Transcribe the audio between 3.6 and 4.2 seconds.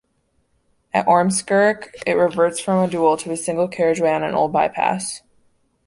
carriageway